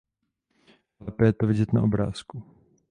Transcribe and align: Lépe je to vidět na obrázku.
Lépe 1.01 1.25
je 1.25 1.31
to 1.33 1.47
vidět 1.47 1.73
na 1.73 1.81
obrázku. 1.83 2.43